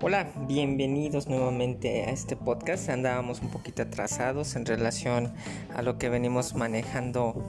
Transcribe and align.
Hola, 0.00 0.28
bienvenidos 0.46 1.26
nuevamente 1.26 2.04
a 2.04 2.10
este 2.10 2.36
podcast. 2.36 2.88
Andábamos 2.88 3.40
un 3.40 3.48
poquito 3.48 3.82
atrasados 3.82 4.54
en 4.54 4.64
relación 4.64 5.32
a 5.74 5.82
lo 5.82 5.98
que 5.98 6.08
venimos 6.08 6.54
manejando 6.54 7.44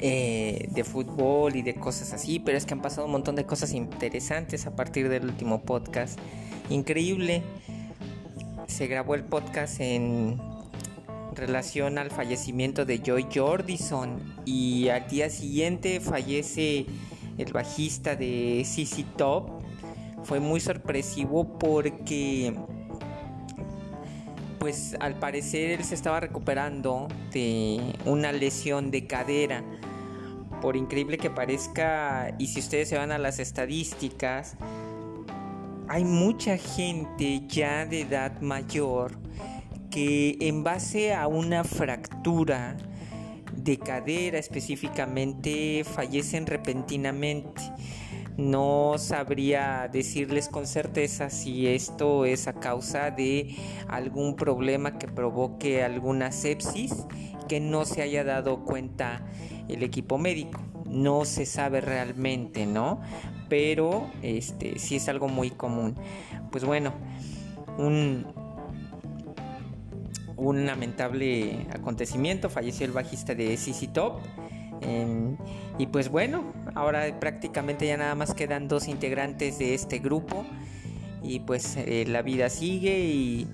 eh, 0.00 0.66
de 0.72 0.82
fútbol 0.82 1.54
y 1.54 1.62
de 1.62 1.76
cosas 1.76 2.14
así, 2.14 2.40
pero 2.40 2.58
es 2.58 2.66
que 2.66 2.74
han 2.74 2.82
pasado 2.82 3.06
un 3.06 3.12
montón 3.12 3.36
de 3.36 3.46
cosas 3.46 3.74
interesantes 3.74 4.66
a 4.66 4.74
partir 4.74 5.08
del 5.08 5.24
último 5.24 5.62
podcast. 5.62 6.18
Increíble. 6.68 7.44
Se 8.66 8.88
grabó 8.88 9.14
el 9.14 9.22
podcast 9.22 9.78
en 9.78 10.40
relación 11.32 11.96
al 11.98 12.10
fallecimiento 12.10 12.84
de 12.84 12.98
Joy 12.98 13.28
Jordison 13.32 14.18
y 14.44 14.88
al 14.88 15.06
día 15.06 15.30
siguiente 15.30 16.00
fallece 16.00 16.86
el 17.38 17.52
bajista 17.52 18.16
de 18.16 18.64
CC 18.64 19.04
Top 19.16 19.61
fue 20.24 20.40
muy 20.40 20.60
sorpresivo 20.60 21.58
porque 21.58 22.54
pues 24.58 24.96
al 25.00 25.18
parecer 25.18 25.72
él 25.72 25.84
se 25.84 25.96
estaba 25.96 26.20
recuperando 26.20 27.08
de 27.32 27.80
una 28.04 28.30
lesión 28.30 28.92
de 28.92 29.08
cadera. 29.08 29.64
Por 30.60 30.76
increíble 30.76 31.18
que 31.18 31.30
parezca, 31.30 32.32
y 32.38 32.46
si 32.46 32.60
ustedes 32.60 32.88
se 32.88 32.96
van 32.96 33.10
a 33.10 33.18
las 33.18 33.40
estadísticas, 33.40 34.56
hay 35.88 36.04
mucha 36.04 36.56
gente 36.56 37.42
ya 37.48 37.84
de 37.86 38.02
edad 38.02 38.40
mayor 38.40 39.18
que 39.90 40.36
en 40.40 40.62
base 40.62 41.12
a 41.12 41.26
una 41.26 41.64
fractura 41.64 42.76
de 43.56 43.78
cadera 43.78 44.38
específicamente 44.38 45.84
fallecen 45.84 46.46
repentinamente. 46.46 47.62
No 48.42 48.94
sabría 48.98 49.88
decirles 49.90 50.48
con 50.48 50.66
certeza 50.66 51.30
si 51.30 51.68
esto 51.68 52.24
es 52.24 52.48
a 52.48 52.54
causa 52.54 53.12
de 53.12 53.54
algún 53.86 54.34
problema 54.34 54.98
que 54.98 55.06
provoque 55.06 55.84
alguna 55.84 56.32
sepsis 56.32 57.06
que 57.46 57.60
no 57.60 57.84
se 57.84 58.02
haya 58.02 58.24
dado 58.24 58.64
cuenta 58.64 59.24
el 59.68 59.84
equipo 59.84 60.18
médico. 60.18 60.60
No 60.86 61.24
se 61.24 61.46
sabe 61.46 61.80
realmente, 61.80 62.66
¿no? 62.66 63.00
Pero 63.48 64.10
este 64.22 64.76
sí 64.80 64.96
es 64.96 65.08
algo 65.08 65.28
muy 65.28 65.52
común. 65.52 65.94
Pues 66.50 66.64
bueno, 66.64 66.94
un, 67.78 68.26
un 70.36 70.66
lamentable 70.66 71.68
acontecimiento. 71.72 72.50
Falleció 72.50 72.86
el 72.86 72.92
bajista 72.92 73.36
de 73.36 73.56
CC 73.56 73.86
Top 73.86 74.20
y 75.78 75.86
pues 75.86 76.08
bueno, 76.08 76.52
ahora 76.74 77.18
prácticamente 77.18 77.86
ya 77.86 77.96
nada 77.96 78.14
más 78.14 78.34
quedan 78.34 78.68
dos 78.68 78.88
integrantes 78.88 79.58
de 79.58 79.74
este 79.74 79.98
grupo 79.98 80.44
y 81.22 81.40
pues 81.40 81.76
eh, 81.76 82.04
la 82.06 82.22
vida 82.22 82.50
sigue 82.50 83.00
y 83.00 83.48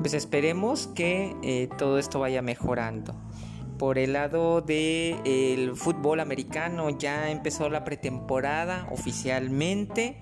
pues 0.00 0.14
esperemos 0.14 0.86
que 0.88 1.34
eh, 1.42 1.68
todo 1.78 1.98
esto 1.98 2.20
vaya 2.20 2.42
mejorando. 2.42 3.14
Por 3.78 3.98
el 3.98 4.14
lado 4.14 4.60
del 4.60 5.16
el 5.24 5.76
fútbol 5.76 6.20
americano 6.20 6.90
ya 6.90 7.30
empezó 7.30 7.68
la 7.68 7.84
pretemporada 7.84 8.88
oficialmente, 8.90 10.20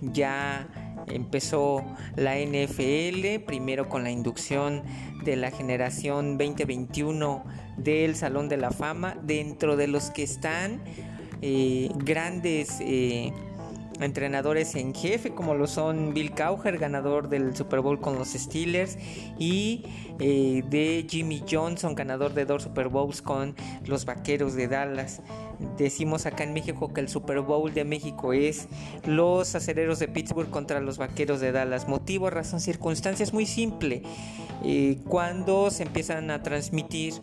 ya 0.00 0.68
empezó 1.08 1.84
la 2.16 2.36
NFL, 2.38 3.44
primero 3.46 3.88
con 3.88 4.04
la 4.04 4.10
inducción 4.10 4.82
de 5.24 5.36
la 5.36 5.50
generación 5.50 6.38
2021 6.38 7.44
del 7.76 8.16
Salón 8.16 8.48
de 8.48 8.56
la 8.56 8.70
Fama, 8.70 9.16
dentro 9.22 9.76
de 9.76 9.88
los 9.88 10.10
que 10.10 10.22
están 10.22 10.82
eh, 11.42 11.90
grandes 11.96 12.78
eh, 12.80 13.32
entrenadores 14.00 14.74
en 14.74 14.94
jefe, 14.94 15.30
como 15.30 15.54
lo 15.54 15.66
son 15.66 16.14
Bill 16.14 16.32
Cowher, 16.32 16.78
ganador 16.78 17.28
del 17.28 17.54
Super 17.56 17.80
Bowl 17.80 18.00
con 18.00 18.18
los 18.18 18.28
Steelers, 18.28 18.98
y 19.38 19.84
eh, 20.18 20.62
de 20.68 21.06
Jimmy 21.08 21.42
Johnson, 21.48 21.94
ganador 21.94 22.34
de 22.34 22.44
dos 22.44 22.64
Super 22.64 22.88
Bowls 22.88 23.22
con 23.22 23.54
los 23.84 24.04
Vaqueros 24.04 24.54
de 24.54 24.68
Dallas. 24.68 25.20
Decimos 25.76 26.26
acá 26.26 26.44
en 26.44 26.52
México 26.52 26.92
que 26.92 27.00
el 27.00 27.08
Super 27.08 27.40
Bowl 27.40 27.72
de 27.72 27.84
México 27.84 28.32
es 28.32 28.68
los 29.04 29.54
acereros 29.54 29.98
de 29.98 30.08
Pittsburgh 30.08 30.50
contra 30.50 30.80
los 30.80 30.98
Vaqueros 30.98 31.40
de 31.40 31.52
Dallas. 31.52 31.88
Motivo, 31.88 32.30
razón, 32.30 32.60
circunstancia 32.60 33.22
es 33.22 33.32
muy 33.32 33.46
simple. 33.46 34.02
Eh, 34.64 34.98
cuando 35.08 35.70
se 35.70 35.82
empiezan 35.82 36.30
a 36.30 36.42
transmitir 36.42 37.14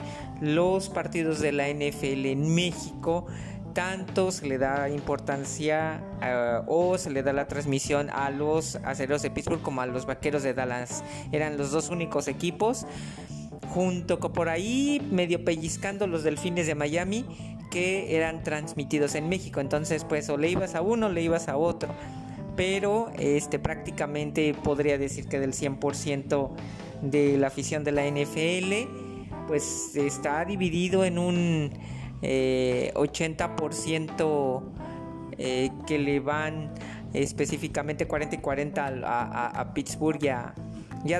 los 0.41 0.89
partidos 0.89 1.39
de 1.39 1.51
la 1.51 1.69
NFL 1.69 2.25
en 2.25 2.53
México, 2.53 3.25
tanto 3.73 4.31
se 4.31 4.47
le 4.47 4.57
da 4.57 4.89
importancia 4.89 6.01
eh, 6.21 6.61
o 6.67 6.97
se 6.97 7.09
le 7.09 7.23
da 7.23 7.33
la 7.33 7.47
transmisión 7.47 8.09
a 8.09 8.29
los 8.29 8.75
aceros 8.77 9.21
de 9.21 9.31
Pittsburgh 9.31 9.61
como 9.61 9.81
a 9.81 9.85
los 9.85 10.05
vaqueros 10.05 10.43
de 10.43 10.53
Dallas. 10.53 11.03
Eran 11.31 11.57
los 11.57 11.71
dos 11.71 11.89
únicos 11.89 12.27
equipos. 12.27 12.85
Junto 13.69 14.19
con 14.19 14.33
por 14.33 14.49
ahí, 14.49 15.01
medio 15.11 15.45
pellizcando 15.45 16.05
los 16.05 16.23
delfines 16.23 16.67
de 16.67 16.75
Miami 16.75 17.25
que 17.71 18.15
eran 18.17 18.43
transmitidos 18.43 19.15
en 19.15 19.29
México. 19.29 19.61
Entonces, 19.61 20.03
pues, 20.03 20.29
o 20.29 20.37
le 20.37 20.49
ibas 20.49 20.75
a 20.75 20.81
uno 20.81 21.07
o 21.07 21.09
le 21.09 21.23
ibas 21.23 21.47
a 21.47 21.57
otro. 21.57 21.89
Pero 22.55 23.11
este, 23.17 23.59
prácticamente 23.59 24.53
podría 24.53 24.97
decir 24.97 25.27
que 25.27 25.39
del 25.39 25.53
100% 25.53 26.51
de 27.01 27.37
la 27.37 27.47
afición 27.47 27.83
de 27.83 27.91
la 27.93 28.05
NFL, 28.05 29.47
pues 29.47 29.95
está 29.95 30.45
dividido 30.45 31.03
en 31.05 31.17
un 31.17 31.71
80% 32.21 34.61
eh, 35.37 35.37
eh, 35.37 35.71
que 35.87 35.97
le 35.97 36.19
van 36.19 36.73
específicamente 37.13 38.05
40 38.07 38.35
y 38.35 38.39
40 38.39 38.87
a, 39.03 39.73
Pittsburgh 39.73 40.21
y 40.23 40.29
a, 40.29 40.53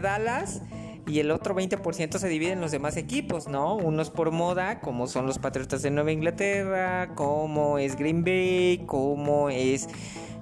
Dallas. 0.01 0.61
Y 1.07 1.19
el 1.19 1.31
otro 1.31 1.55
20% 1.55 2.17
se 2.17 2.29
divide 2.29 2.51
en 2.51 2.61
los 2.61 2.71
demás 2.71 2.95
equipos, 2.95 3.47
¿no? 3.47 3.75
Unos 3.75 4.09
por 4.09 4.31
moda, 4.31 4.79
como 4.81 5.07
son 5.07 5.25
los 5.25 5.39
Patriotas 5.39 5.81
de 5.81 5.91
Nueva 5.91 6.11
Inglaterra, 6.11 7.09
como 7.15 7.77
es 7.77 7.95
Green 7.95 8.23
Bay, 8.23 8.83
como 8.85 9.49
es 9.49 9.87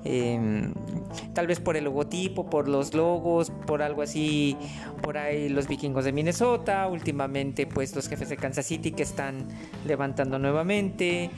Em, 0.06 0.74
tal 1.34 1.47
vez 1.47 1.59
por 1.59 1.75
el 1.75 1.84
logotipo, 1.84 2.50
por 2.50 2.70
los 2.70 2.94
logos, 2.94 3.52
por 3.66 3.81
algo 3.81 4.02
así, 4.02 4.56
por 5.02 5.18
ahí 5.18 5.50
los 5.50 5.68
vikingos 5.68 6.06
de 6.06 6.14
Minnesota, 6.14 6.88
últimamente 6.88 7.68
pues 7.68 7.94
los 7.96 8.08
jefes 8.08 8.30
de 8.30 8.38
Kansas 8.38 8.66
City 8.66 8.91
que 8.91 9.03
están 9.03 9.47
levantando 9.86 10.40
nuevamente, 10.40 11.31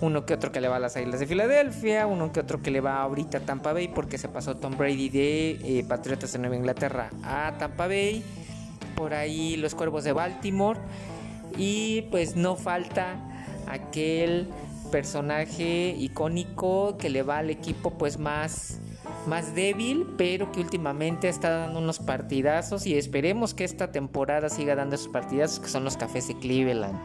uno 0.00 0.24
que 0.24 0.32
otro 0.32 0.50
que 0.50 0.60
le 0.62 0.68
va 0.68 0.76
a 0.76 0.80
las 0.80 0.96
Islas 0.96 1.20
de 1.20 1.26
Filadelfia, 1.26 2.06
uno 2.06 2.32
que 2.32 2.40
otro 2.40 2.62
que 2.62 2.70
le 2.70 2.80
va 2.80 3.02
ahorita 3.02 3.38
a 3.38 3.40
Tampa 3.42 3.74
Bay 3.74 3.88
porque 3.88 4.16
se 4.16 4.28
pasó 4.28 4.56
Tom 4.56 4.76
Brady 4.78 5.10
de 5.10 5.50
eh, 5.62 5.84
Patriotas 5.86 6.32
de 6.32 6.38
Nueva 6.38 6.56
Inglaterra 6.56 7.10
a 7.22 7.54
Tampa 7.58 7.86
Bay, 7.86 8.24
por 8.96 9.14
ahí 9.14 9.56
los 9.56 9.74
Cuervos 9.74 10.02
de 10.02 10.12
Baltimore 10.12 10.80
y 11.56 12.02
pues 12.10 12.34
no 12.34 12.56
falta 12.56 13.16
aquel 13.68 14.48
personaje 14.90 15.94
icónico 15.98 16.96
que 16.98 17.10
le 17.10 17.22
va 17.22 17.38
al 17.38 17.50
equipo 17.50 17.90
pues 17.90 18.18
más 18.18 18.80
más 19.26 19.54
débil, 19.54 20.06
pero 20.16 20.52
que 20.52 20.60
últimamente 20.60 21.28
está 21.28 21.50
dando 21.50 21.80
unos 21.80 21.98
partidazos 21.98 22.86
y 22.86 22.96
esperemos 22.96 23.54
que 23.54 23.64
esta 23.64 23.90
temporada 23.90 24.48
siga 24.48 24.74
dando 24.74 24.94
esos 24.94 25.08
partidazos 25.08 25.60
que 25.60 25.68
son 25.68 25.84
los 25.84 25.96
Cafés 25.96 26.28
de 26.28 26.38
Cleveland. 26.38 26.96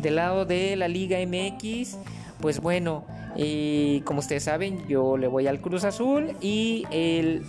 Del 0.00 0.16
lado 0.16 0.44
de 0.44 0.76
la 0.76 0.88
Liga 0.88 1.18
MX, 1.18 1.98
pues 2.40 2.60
bueno, 2.60 3.04
eh, 3.36 4.02
como 4.04 4.20
ustedes 4.20 4.44
saben, 4.44 4.86
yo 4.88 5.16
le 5.16 5.26
voy 5.26 5.46
al 5.46 5.60
Cruz 5.60 5.84
Azul 5.84 6.32
y 6.40 6.84
el 6.90 7.44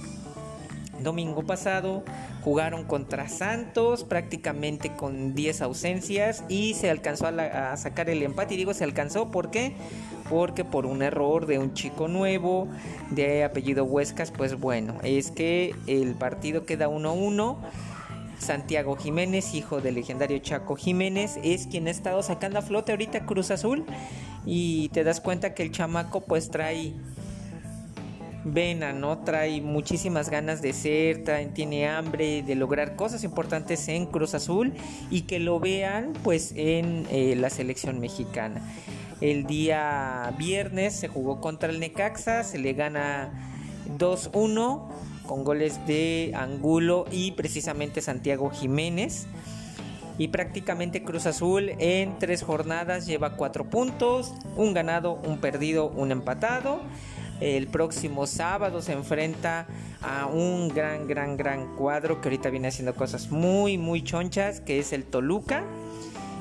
domingo 1.04 1.44
pasado 1.44 2.04
jugaron 2.44 2.86
contra 2.86 3.28
Santos 3.28 4.04
prácticamente 4.04 4.96
con 4.96 5.36
10 5.36 5.62
ausencias 5.62 6.44
y 6.50 6.74
se 6.76 6.90
alcanzó 6.90 7.28
a, 7.28 7.76
sacar 7.78 8.10
el 8.10 8.24
empate. 8.24 8.54
Y 8.54 8.58
digo 8.58 8.74
se 8.74 8.84
alcanzó, 8.84 9.32
¿por 9.32 9.52
qué? 9.52 9.74
Porque 10.30 10.66
por 10.66 10.86
un 10.86 11.02
error 11.02 11.46
de 11.46 11.60
un 11.60 11.74
chico 11.74 12.08
nuevo 12.08 12.68
de 13.10 13.44
apellido 13.44 13.86
Huescas, 13.86 14.32
pues 14.32 14.60
bueno, 14.60 14.96
es 15.04 15.32
que 15.32 15.76
el 15.88 16.16
partido 16.16 16.66
queda 16.66 16.88
1-1. 16.90 17.58
Santiago 18.40 18.96
Jiménez, 18.96 19.56
hijo 19.56 19.82
del 19.82 19.96
legendario 19.96 20.38
Chaco 20.38 20.76
Jiménez, 20.76 21.40
es 21.44 21.66
quien 21.66 21.88
ha 21.88 21.92
estado 21.92 22.22
sacando 22.22 22.60
a 22.60 22.62
flote 22.62 22.92
ahorita 22.92 23.26
Cruz 23.26 23.50
Azul. 23.52 23.84
Y 24.46 24.90
te 24.90 25.04
das 25.04 25.20
cuenta 25.20 25.54
que 25.54 25.64
el 25.64 25.72
chamaco 25.72 26.22
pues 26.22 26.50
trae 26.50 26.94
vena, 28.54 28.94
¿no? 28.94 29.20
Trae 29.20 29.62
muchísimas 29.62 30.30
ganas 30.30 30.62
de 30.62 30.74
ser, 30.74 31.24
tiene 31.54 31.88
hambre 31.88 32.44
de 32.44 32.56
lograr 32.56 32.96
cosas 32.96 33.24
importantes 33.24 33.88
en 33.88 34.06
Cruz 34.06 34.34
Azul 34.34 34.74
y 35.10 35.22
que 35.22 35.40
lo 35.40 35.60
vean 35.60 36.14
pues 36.24 36.54
en 36.56 37.06
eh, 37.12 37.36
la 37.38 37.50
selección 37.50 38.00
mexicana. 38.00 38.62
El 39.22 39.46
día 39.46 40.34
viernes 40.38 40.96
se 40.96 41.08
jugó 41.08 41.42
contra 41.42 41.70
el 41.70 41.80
Necaxa, 41.80 42.44
se 42.44 42.60
le 42.60 42.74
gana 42.74 43.32
2-1 43.98 44.88
con 45.26 45.44
goles 45.44 45.86
de 45.88 46.32
Angulo 46.36 47.06
y 47.12 47.32
precisamente 47.32 48.02
Santiago 48.02 48.50
Jiménez. 48.50 49.28
Y 50.20 50.30
prácticamente 50.30 51.04
Cruz 51.04 51.28
Azul 51.28 51.74
en 51.78 52.18
tres 52.18 52.42
jornadas 52.42 53.06
lleva 53.06 53.36
cuatro 53.36 53.70
puntos, 53.70 54.34
un 54.56 54.74
ganado, 54.74 55.14
un 55.14 55.38
perdido, 55.38 55.90
un 55.90 56.12
empatado 56.12 56.80
El 57.40 57.68
próximo 57.68 58.26
sábado 58.26 58.82
se 58.82 58.94
enfrenta 58.94 59.68
a 60.02 60.26
un 60.26 60.70
gran, 60.70 61.08
gran, 61.08 61.38
gran 61.38 61.76
cuadro 61.76 62.20
que 62.20 62.30
ahorita 62.30 62.50
viene 62.50 62.70
haciendo 62.70 62.96
cosas 62.96 63.30
muy, 63.30 63.78
muy 63.78 64.04
chonchas, 64.04 64.60
que 64.62 64.80
es 64.80 64.94
el 64.94 65.04
Toluca. 65.04 65.64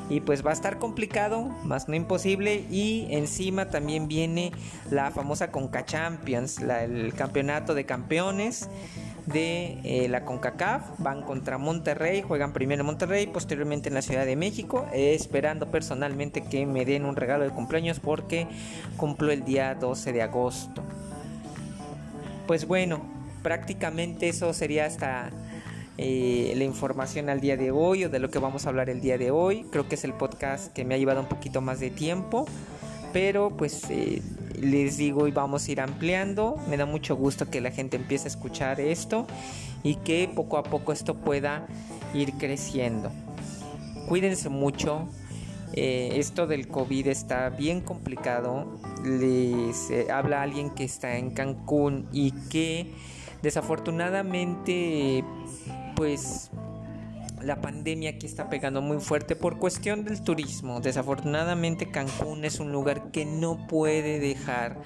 Y 0.08 0.20
pues 0.20 0.46
va 0.46 0.50
a 0.50 0.52
estar 0.52 0.78
complicado, 0.78 1.43
más 1.64 1.88
no 1.88 1.96
imposible. 1.96 2.64
Y 2.70 3.08
encima 3.10 3.69
también 3.69 4.08
viene 4.08 4.52
la 4.90 5.10
famosa 5.10 5.50
Conca 5.50 5.84
Champions, 5.84 6.60
el 6.60 7.12
campeonato 7.14 7.75
de 7.75 7.84
campeones 7.84 8.69
de 9.26 9.78
eh, 9.84 10.08
la 10.08 10.25
CONCACAF. 10.25 10.99
Van 10.99 11.23
contra 11.23 11.58
Monterrey, 11.58 12.23
juegan 12.23 12.52
primero 12.52 12.81
en 12.81 12.87
Monterrey, 12.87 13.26
posteriormente 13.26 13.88
en 13.88 13.94
la 13.94 14.02
Ciudad 14.02 14.25
de 14.25 14.37
México. 14.37 14.87
esperando 14.93 15.70
personalmente 15.70 16.43
que 16.43 16.67
me 16.67 16.84
den 16.84 17.05
un 17.05 17.17
regalo 17.17 17.44
de 17.44 17.50
cumpleaños 17.50 18.00
porque 18.00 18.46
cumplo 18.96 19.32
el 19.32 19.44
día 19.44 19.75
12 19.75 20.12
de 20.12 20.23
agosto. 20.23 20.82
Pues 22.46 22.67
bueno, 22.67 23.00
prácticamente 23.43 24.28
eso 24.28 24.52
sería 24.52 24.87
hasta 24.87 25.31
eh, 25.99 26.52
la 26.56 26.64
información 26.64 27.31
al 27.31 27.40
día 27.40 27.56
de 27.56 27.70
hoy 27.70 28.05
o 28.05 28.11
de 28.11 28.19
lo 28.19 28.31
que 28.31 28.38
vamos 28.38 28.67
a 28.67 28.69
hablar 28.69 28.90
el 28.90 29.00
día 29.00 29.19
de 29.19 29.31
hoy. 29.31 29.64
Creo 29.70 29.88
que 29.88 29.94
es 29.94 30.05
el 30.05 30.12
podcast 30.12 30.73
que 30.73 30.84
me 30.84 30.94
ha 30.94 30.99
llevado 30.99 31.20
un 31.20 31.26
poquito 31.26 31.61
más 31.61 31.81
de 31.81 31.90
tiempo, 31.90 32.44
pero 33.12 33.56
pues 33.56 33.88
eh, 33.88 34.20
les 34.60 34.96
digo 34.96 35.26
y 35.26 35.30
vamos 35.30 35.66
a 35.66 35.72
ir 35.72 35.80
ampliando. 35.80 36.56
Me 36.68 36.76
da 36.76 36.86
mucho 36.86 37.16
gusto 37.16 37.50
que 37.50 37.60
la 37.60 37.70
gente 37.70 37.96
empiece 37.96 38.24
a 38.24 38.28
escuchar 38.28 38.80
esto 38.80 39.26
y 39.82 39.96
que 39.96 40.30
poco 40.34 40.58
a 40.58 40.62
poco 40.62 40.92
esto 40.92 41.14
pueda 41.14 41.66
ir 42.14 42.32
creciendo. 42.34 43.10
Cuídense 44.08 44.48
mucho. 44.48 45.08
Eh, 45.72 46.10
esto 46.14 46.46
del 46.46 46.68
COVID 46.68 47.08
está 47.08 47.50
bien 47.50 47.80
complicado. 47.80 48.78
Les 49.04 49.90
eh, 49.90 50.06
habla 50.10 50.42
alguien 50.42 50.70
que 50.70 50.84
está 50.84 51.16
en 51.16 51.30
Cancún 51.30 52.08
y 52.12 52.32
que 52.48 52.92
desafortunadamente 53.42 55.24
pues 55.94 56.50
la 57.42 57.60
pandemia 57.60 58.10
aquí 58.10 58.26
está 58.26 58.48
pegando 58.48 58.80
muy 58.82 58.98
fuerte 58.98 59.36
por 59.36 59.58
cuestión 59.58 60.04
del 60.04 60.22
turismo. 60.22 60.80
Desafortunadamente 60.80 61.90
Cancún 61.90 62.44
es 62.44 62.60
un 62.60 62.72
lugar 62.72 63.10
que 63.10 63.24
no 63.24 63.66
puede 63.66 64.18
dejar 64.18 64.78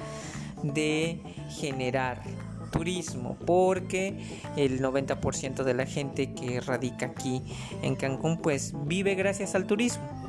de 0.63 1.21
generar 1.49 2.23
turismo 2.71 3.37
porque 3.47 4.19
el 4.57 4.81
90% 4.81 5.65
de 5.65 5.75
la 5.75 5.87
gente 5.87 6.33
que 6.35 6.61
radica 6.61 7.07
aquí 7.07 7.43
en 7.83 7.97
Cancún 7.97 8.39
pues 8.39 8.75
vive 8.87 9.15
gracias 9.15 9.55
al 9.55 9.67
turismo 9.67 10.20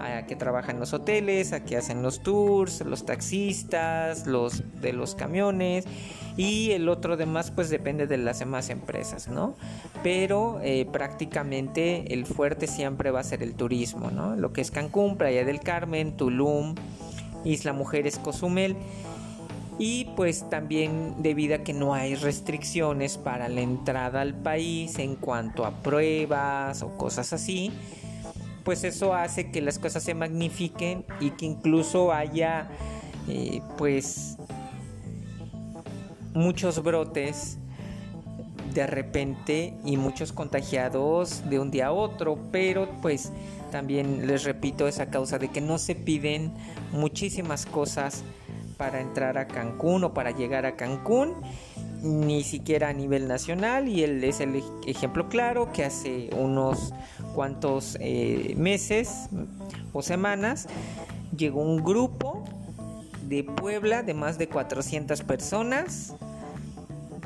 a 0.00 0.26
que 0.26 0.36
trabajan 0.36 0.78
los 0.78 0.92
hoteles, 0.92 1.52
a 1.52 1.64
que 1.64 1.76
hacen 1.76 2.02
los 2.02 2.20
tours, 2.20 2.80
los 2.84 3.06
taxistas, 3.06 4.26
los 4.26 4.62
de 4.80 4.92
los 4.92 5.14
camiones 5.14 5.86
y 6.36 6.72
el 6.72 6.88
otro 6.88 7.16
demás 7.16 7.50
pues 7.50 7.70
depende 7.70 8.06
de 8.06 8.18
las 8.18 8.40
demás 8.40 8.68
empresas, 8.68 9.28
¿no? 9.28 9.56
Pero 10.02 10.60
eh, 10.62 10.86
prácticamente 10.90 12.12
el 12.12 12.26
fuerte 12.26 12.66
siempre 12.66 13.10
va 13.10 13.20
a 13.20 13.24
ser 13.24 13.42
el 13.42 13.54
turismo, 13.54 14.10
¿no? 14.10 14.36
Lo 14.36 14.52
que 14.52 14.60
es 14.60 14.70
Cancún, 14.70 15.16
Playa 15.16 15.44
del 15.44 15.60
Carmen, 15.60 16.16
Tulum, 16.16 16.74
Isla 17.44 17.72
Mujeres, 17.72 18.18
Cozumel. 18.18 18.76
Y 19.78 20.06
pues 20.16 20.48
también 20.48 21.16
debido 21.18 21.56
a 21.56 21.58
que 21.58 21.74
no 21.74 21.92
hay 21.92 22.14
restricciones 22.14 23.18
para 23.18 23.48
la 23.50 23.60
entrada 23.60 24.22
al 24.22 24.34
país 24.34 24.98
en 24.98 25.16
cuanto 25.16 25.66
a 25.66 25.70
pruebas 25.70 26.82
o 26.82 26.96
cosas 26.96 27.34
así, 27.34 27.72
pues 28.66 28.82
eso 28.82 29.14
hace 29.14 29.52
que 29.52 29.62
las 29.62 29.78
cosas 29.78 30.02
se 30.02 30.12
magnifiquen 30.12 31.04
y 31.20 31.30
que 31.30 31.46
incluso 31.46 32.12
haya 32.12 32.68
eh, 33.28 33.62
pues 33.78 34.36
muchos 36.34 36.82
brotes 36.82 37.58
de 38.74 38.88
repente 38.88 39.74
y 39.84 39.96
muchos 39.96 40.32
contagiados 40.32 41.48
de 41.48 41.60
un 41.60 41.70
día 41.70 41.86
a 41.86 41.92
otro, 41.92 42.40
pero 42.50 42.90
pues 43.02 43.32
también 43.70 44.26
les 44.26 44.42
repito 44.42 44.88
esa 44.88 45.10
causa 45.10 45.38
de 45.38 45.48
que 45.48 45.60
no 45.60 45.78
se 45.78 45.94
piden 45.94 46.52
muchísimas 46.90 47.66
cosas 47.66 48.24
para 48.76 49.00
entrar 49.00 49.38
a 49.38 49.46
Cancún 49.46 50.02
o 50.02 50.12
para 50.12 50.32
llegar 50.32 50.66
a 50.66 50.74
Cancún, 50.74 51.34
ni 52.06 52.42
siquiera 52.42 52.88
a 52.88 52.92
nivel 52.92 53.28
nacional 53.28 53.88
y 53.88 54.02
él 54.02 54.22
es 54.24 54.40
el 54.40 54.62
ejemplo 54.86 55.28
claro 55.28 55.72
que 55.72 55.84
hace 55.84 56.30
unos 56.36 56.94
cuantos 57.34 57.96
eh, 58.00 58.54
meses 58.56 59.28
o 59.92 60.02
semanas 60.02 60.68
llegó 61.36 61.60
un 61.60 61.82
grupo 61.82 62.44
de 63.28 63.44
Puebla 63.44 64.02
de 64.02 64.14
más 64.14 64.38
de 64.38 64.48
400 64.48 65.22
personas 65.22 66.14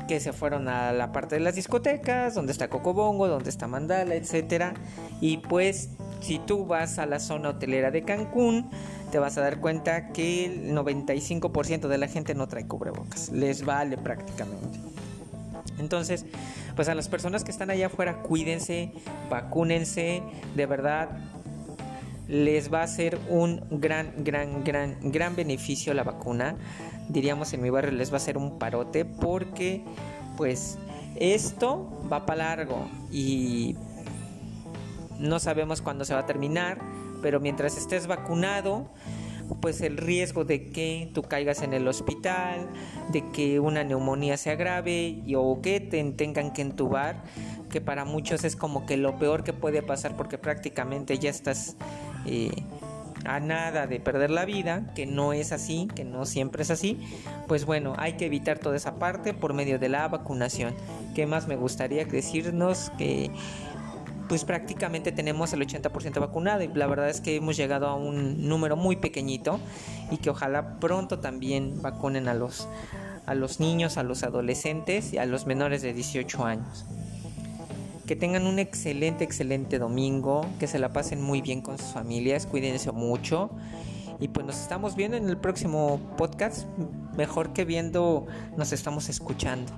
que 0.07 0.19
se 0.19 0.33
fueron 0.33 0.67
a 0.67 0.91
la 0.91 1.11
parte 1.13 1.35
de 1.35 1.41
las 1.41 1.55
discotecas, 1.55 2.35
donde 2.35 2.51
está 2.51 2.69
Cocobongo, 2.69 3.27
donde 3.27 3.49
está 3.49 3.67
Mandala, 3.67 4.15
etcétera. 4.15 4.73
Y 5.21 5.37
pues 5.37 5.91
si 6.21 6.39
tú 6.39 6.65
vas 6.65 6.99
a 6.99 7.05
la 7.05 7.19
zona 7.19 7.49
hotelera 7.49 7.91
de 7.91 8.03
Cancún, 8.03 8.69
te 9.11 9.19
vas 9.19 9.37
a 9.37 9.41
dar 9.41 9.59
cuenta 9.59 10.13
que 10.13 10.45
el 10.45 10.73
95% 10.73 11.87
de 11.87 11.97
la 11.97 12.07
gente 12.07 12.33
no 12.33 12.47
trae 12.47 12.65
cubrebocas. 12.65 13.29
Les 13.29 13.65
vale 13.65 13.97
prácticamente. 13.97 14.79
Entonces, 15.79 16.25
pues 16.75 16.87
a 16.87 16.95
las 16.95 17.09
personas 17.09 17.43
que 17.43 17.51
están 17.51 17.69
allá 17.69 17.87
afuera, 17.87 18.21
cuídense, 18.21 18.93
vacúnense, 19.29 20.23
de 20.55 20.65
verdad 20.65 21.09
les 22.27 22.71
va 22.71 22.81
a 22.81 22.87
ser 22.87 23.19
un 23.27 23.61
gran, 23.69 24.23
gran, 24.23 24.63
gran, 24.63 24.95
gran 25.11 25.35
beneficio 25.35 25.93
la 25.93 26.03
vacuna. 26.03 26.55
Diríamos 27.09 27.51
en 27.51 27.61
mi 27.61 27.69
barrio 27.69 27.91
les 27.91 28.13
va 28.13 28.17
a 28.17 28.21
ser 28.21 28.37
un 28.37 28.57
parote 28.57 29.03
porque 29.03 29.83
pues 30.37 30.77
esto 31.15 32.07
va 32.11 32.25
para 32.25 32.55
largo 32.55 32.87
y 33.11 33.75
no 35.21 35.39
sabemos 35.39 35.81
cuándo 35.81 36.03
se 36.05 36.13
va 36.13 36.21
a 36.21 36.25
terminar, 36.25 36.79
pero 37.21 37.39
mientras 37.39 37.77
estés 37.77 38.07
vacunado, 38.07 38.89
pues 39.59 39.81
el 39.81 39.97
riesgo 39.97 40.45
de 40.45 40.69
que 40.69 41.09
tú 41.13 41.23
caigas 41.23 41.61
en 41.61 41.73
el 41.73 41.87
hospital, 41.87 42.67
de 43.11 43.29
que 43.31 43.59
una 43.59 43.83
neumonía 43.83 44.37
se 44.37 44.51
agrave 44.51 45.21
y, 45.25 45.35
o 45.35 45.61
que 45.61 45.79
te 45.79 46.03
tengan 46.11 46.53
que 46.53 46.61
entubar, 46.61 47.23
que 47.69 47.81
para 47.81 48.05
muchos 48.05 48.43
es 48.43 48.55
como 48.55 48.85
que 48.85 48.97
lo 48.97 49.17
peor 49.17 49.43
que 49.43 49.53
puede 49.53 49.81
pasar 49.81 50.15
porque 50.15 50.37
prácticamente 50.37 51.17
ya 51.19 51.29
estás 51.29 51.75
eh, 52.25 52.51
a 53.25 53.39
nada 53.39 53.87
de 53.87 53.99
perder 53.99 54.31
la 54.31 54.45
vida, 54.45 54.91
que 54.95 55.05
no 55.05 55.33
es 55.33 55.51
así, 55.51 55.87
que 55.95 56.03
no 56.03 56.25
siempre 56.25 56.63
es 56.63 56.71
así, 56.71 56.99
pues 57.47 57.65
bueno, 57.65 57.93
hay 57.97 58.13
que 58.13 58.25
evitar 58.25 58.59
toda 58.59 58.75
esa 58.75 58.95
parte 58.95 59.33
por 59.33 59.53
medio 59.53 59.79
de 59.79 59.89
la 59.89 60.07
vacunación. 60.07 60.73
¿Qué 61.13 61.25
más 61.25 61.47
me 61.47 61.55
gustaría 61.55 62.05
decirnos 62.05 62.91
que 62.97 63.29
pues 64.31 64.45
prácticamente 64.45 65.11
tenemos 65.11 65.51
el 65.51 65.59
80% 65.59 66.21
vacunado 66.21 66.63
y 66.63 66.69
la 66.69 66.87
verdad 66.87 67.09
es 67.09 67.19
que 67.19 67.35
hemos 67.35 67.57
llegado 67.57 67.87
a 67.87 67.95
un 67.95 68.47
número 68.47 68.77
muy 68.77 68.95
pequeñito 68.95 69.59
y 70.09 70.19
que 70.19 70.29
ojalá 70.29 70.79
pronto 70.79 71.19
también 71.19 71.81
vacunen 71.81 72.29
a 72.29 72.33
los, 72.33 72.69
a 73.25 73.35
los 73.35 73.59
niños, 73.59 73.97
a 73.97 74.03
los 74.03 74.23
adolescentes 74.23 75.11
y 75.11 75.17
a 75.17 75.25
los 75.25 75.47
menores 75.47 75.81
de 75.81 75.91
18 75.91 76.45
años. 76.45 76.85
Que 78.07 78.15
tengan 78.15 78.47
un 78.47 78.57
excelente, 78.57 79.25
excelente 79.25 79.79
domingo, 79.79 80.45
que 80.61 80.67
se 80.67 80.79
la 80.79 80.93
pasen 80.93 81.21
muy 81.21 81.41
bien 81.41 81.61
con 81.61 81.77
sus 81.77 81.89
familias, 81.89 82.45
cuídense 82.45 82.89
mucho. 82.93 83.49
Y 84.21 84.29
pues 84.29 84.45
nos 84.45 84.61
estamos 84.61 84.95
viendo 84.95 85.17
en 85.17 85.27
el 85.27 85.35
próximo 85.35 85.99
podcast. 86.15 86.67
Mejor 87.17 87.51
que 87.51 87.65
viendo, 87.65 88.27
nos 88.55 88.71
estamos 88.71 89.09
escuchando. 89.09 89.73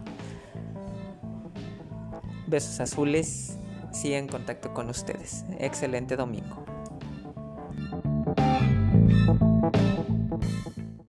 Besos 2.45 2.79
azules 2.79 3.57
siga 3.93 4.17
en 4.17 4.27
contacto 4.27 4.73
con 4.73 4.89
ustedes. 4.89 5.45
Excelente 5.59 6.15
domingo. 6.15 6.62